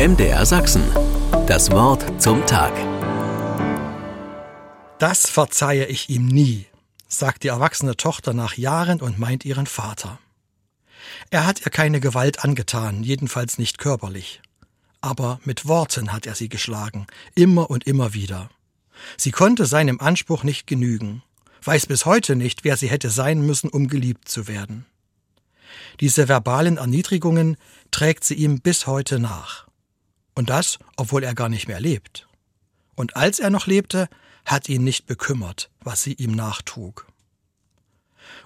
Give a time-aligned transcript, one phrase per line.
[0.00, 0.82] MDR Sachsen.
[1.46, 2.72] Das Wort zum Tag.
[4.98, 6.64] Das verzeihe ich ihm nie,
[7.06, 10.18] sagt die erwachsene Tochter nach Jahren und meint ihren Vater.
[11.28, 14.40] Er hat ihr keine Gewalt angetan, jedenfalls nicht körperlich.
[15.02, 18.48] Aber mit Worten hat er sie geschlagen, immer und immer wieder.
[19.18, 21.22] Sie konnte seinem Anspruch nicht genügen,
[21.62, 24.86] weiß bis heute nicht, wer sie hätte sein müssen, um geliebt zu werden.
[26.00, 27.58] Diese verbalen Erniedrigungen
[27.90, 29.69] trägt sie ihm bis heute nach.
[30.34, 32.28] Und das, obwohl er gar nicht mehr lebt.
[32.94, 34.08] Und als er noch lebte,
[34.44, 37.06] hat ihn nicht bekümmert, was sie ihm nachtrug.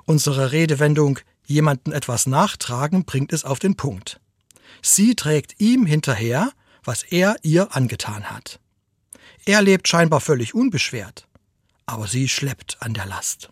[0.05, 4.21] Unsere Redewendung jemanden etwas nachtragen bringt es auf den Punkt.
[4.83, 8.61] Sie trägt ihm hinterher, was er ihr angetan hat.
[9.47, 11.27] Er lebt scheinbar völlig unbeschwert,
[11.87, 13.51] aber sie schleppt an der Last.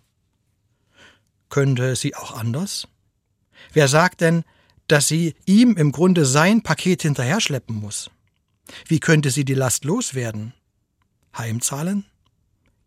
[1.49, 2.89] Könnte sie auch anders?
[3.73, 4.45] Wer sagt denn,
[4.89, 8.11] dass sie ihm im Grunde sein Paket hinterher schleppen muss?
[8.87, 10.55] Wie könnte sie die Last loswerden?
[11.37, 12.05] Heimzahlen?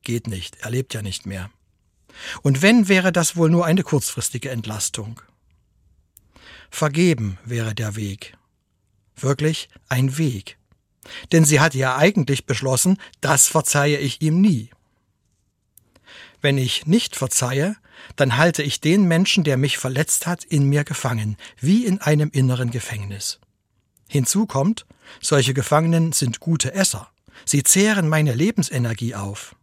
[0.03, 1.49] Geht nicht, er lebt ja nicht mehr.
[2.41, 5.21] Und wenn, wäre das wohl nur eine kurzfristige Entlastung.
[6.69, 8.37] Vergeben wäre der Weg.
[9.15, 10.57] Wirklich ein Weg.
[11.31, 14.69] Denn sie hatte ja eigentlich beschlossen, das verzeihe ich ihm nie.
[16.41, 17.75] Wenn ich nicht verzeihe,
[18.15, 22.29] dann halte ich den Menschen, der mich verletzt hat, in mir gefangen, wie in einem
[22.31, 23.39] inneren Gefängnis.
[24.07, 24.85] Hinzu kommt,
[25.21, 27.09] solche Gefangenen sind gute Esser.
[27.45, 29.55] Sie zehren meine Lebensenergie auf.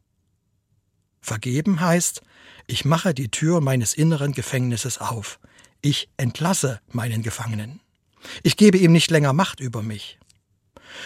[1.21, 2.23] Vergeben heißt,
[2.67, 5.39] ich mache die Tür meines inneren Gefängnisses auf.
[5.81, 7.81] Ich entlasse meinen Gefangenen.
[8.43, 10.19] Ich gebe ihm nicht länger Macht über mich.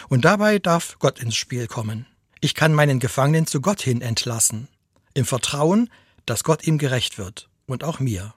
[0.09, 2.07] Und dabei darf Gott ins Spiel kommen.
[2.41, 4.69] Ich kann meinen Gefangenen zu Gott hin entlassen,
[5.15, 5.91] im Vertrauen,
[6.27, 8.35] dass Gott ihm gerecht wird und auch mir.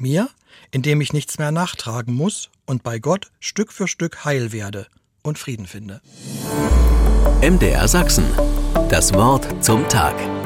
[0.00, 0.28] Mir,
[0.70, 4.86] indem ich nichts mehr nachtragen muss und bei Gott Stück für Stück heil werde
[5.22, 6.00] und Frieden finde.
[7.42, 8.24] MDR Sachsen.
[8.88, 10.37] Das Wort zum Tag.